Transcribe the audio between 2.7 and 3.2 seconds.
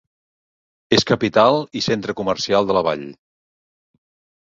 de la vall.